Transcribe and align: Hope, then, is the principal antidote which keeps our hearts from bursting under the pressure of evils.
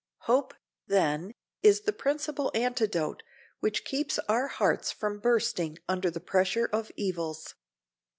Hope, 0.21 0.55
then, 0.87 1.35
is 1.61 1.81
the 1.81 1.93
principal 1.93 2.51
antidote 2.55 3.21
which 3.59 3.85
keeps 3.85 4.17
our 4.27 4.47
hearts 4.47 4.91
from 4.91 5.19
bursting 5.19 5.77
under 5.87 6.09
the 6.09 6.19
pressure 6.19 6.65
of 6.73 6.91
evils. 6.95 7.53